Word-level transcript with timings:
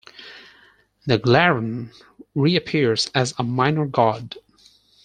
"The 1.05 1.19
Glaroon" 1.19 1.91
reappears 2.33 3.11
as 3.13 3.35
a 3.37 3.43
minor 3.43 3.85
god. 3.85 4.35